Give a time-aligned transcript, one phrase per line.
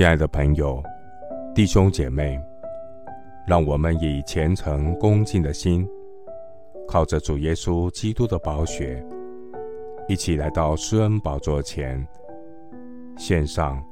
[0.00, 0.82] 亲爱的朋友、
[1.54, 2.42] 弟兄姐妹，
[3.46, 5.86] 让我们以虔诚恭敬的心，
[6.88, 9.06] 靠着主耶稣基督的宝血，
[10.08, 12.02] 一起来到施恩宝座前，
[13.18, 13.84] 献上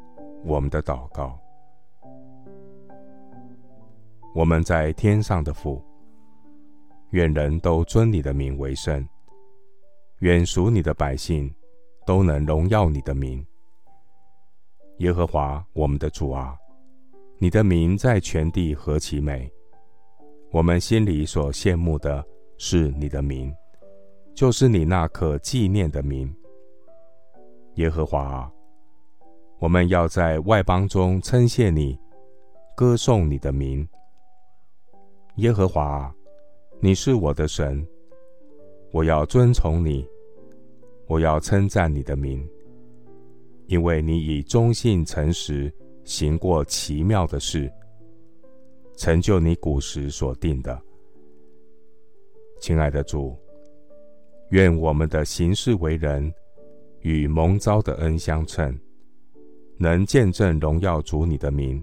[0.47, 1.39] 我们的祷告。
[4.35, 5.85] 我们在天上的父，
[7.11, 9.07] 愿人都尊你的名为圣，
[10.21, 11.55] 愿属你的百姓
[12.07, 13.47] 都能荣耀你的名。
[14.99, 16.57] 耶和华我们的主啊，
[17.39, 19.49] 你的名在全地何其美！
[20.51, 22.25] 我们心里所羡慕的
[22.57, 23.55] 是你的名，
[24.35, 26.35] 就是你那可纪念的名。
[27.75, 28.53] 耶和华啊，
[29.61, 31.97] 我们要在外邦中称谢你，
[32.75, 33.89] 歌颂你的名。
[35.37, 36.15] 耶和华啊，
[36.81, 37.87] 你是我的神，
[38.91, 40.05] 我要尊崇你，
[41.07, 42.45] 我要称赞你的名。
[43.69, 47.71] 因为你以忠信诚实行过奇妙的事，
[48.97, 50.83] 成就你古时所定的。
[52.61, 53.37] 亲爱的主，
[54.51, 56.33] 愿我们的行事为人
[57.03, 58.77] 与蒙召的恩相称，
[59.77, 61.83] 能见证荣耀主你的名。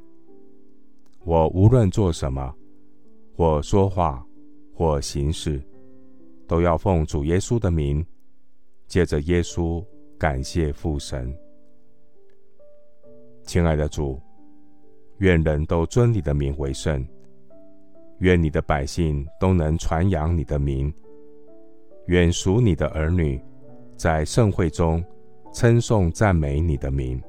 [1.24, 2.52] 我无论做什么，
[3.38, 4.26] 或说话，
[4.74, 5.62] 或行事，
[6.48, 8.04] 都要奉主耶稣的名，
[8.88, 9.86] 借着耶稣
[10.18, 11.32] 感谢父神。
[13.46, 14.20] 亲爱的主，
[15.20, 17.06] 愿人都尊你的名为圣，
[18.20, 20.92] 愿你的百姓都能传扬你的名，
[22.08, 23.40] 愿属你的儿女
[23.96, 25.04] 在盛会中
[25.54, 27.22] 称颂赞美你的名。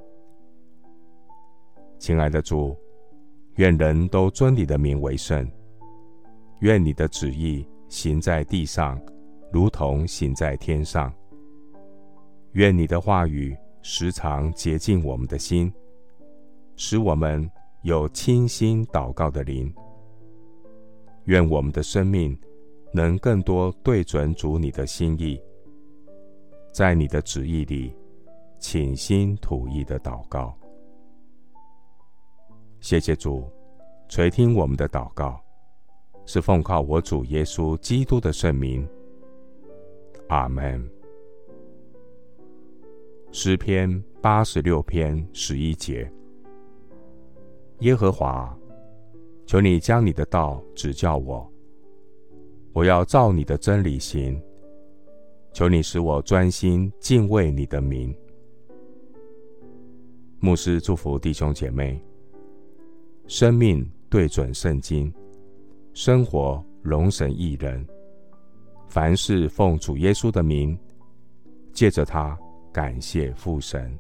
[1.99, 2.75] 亲爱的主，
[3.57, 5.47] 愿人都尊你的名为圣，
[6.61, 8.99] 愿你的旨意行在地上，
[9.53, 11.13] 如同行在天上。
[12.53, 15.71] 愿你的话语时常洁净我们的心。
[16.77, 17.51] 使我们
[17.83, 19.73] 有清心祷告的灵，
[21.25, 22.39] 愿我们的生命
[22.93, 25.41] 能更多对准主你的心意，
[26.73, 27.95] 在你的旨意里
[28.59, 30.55] 倾心吐意的祷告。
[32.81, 33.51] 谢谢主
[34.09, 35.43] 垂听我们的祷告，
[36.27, 38.87] 是奉靠我主耶稣基督的圣名。
[40.29, 40.87] 阿门。
[43.33, 46.11] 诗篇八十六篇十一节。
[47.81, 48.57] 耶和华，
[49.45, 51.47] 求你将你的道指教我，
[52.73, 54.41] 我要照你的真理行。
[55.53, 58.15] 求你使我专心敬畏你的名。
[60.39, 61.99] 牧师祝福弟兄姐妹，
[63.27, 65.13] 生命对准圣经，
[65.95, 67.87] 生活荣神益人，
[68.87, 70.79] 凡事奉主耶稣的名，
[71.73, 72.39] 借着他
[72.73, 73.99] 感谢父神。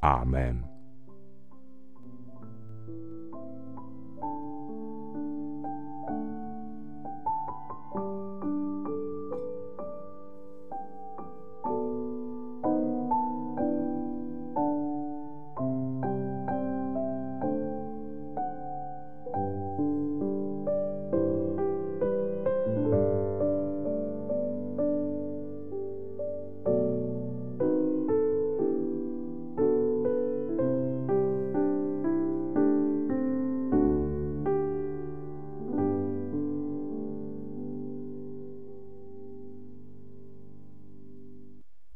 [0.00, 0.75] 阿门。